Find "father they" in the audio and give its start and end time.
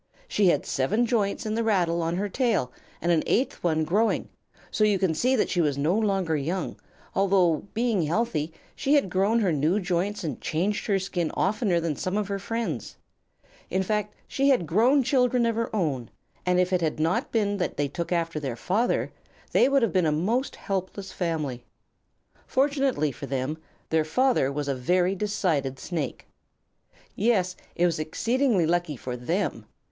18.55-19.69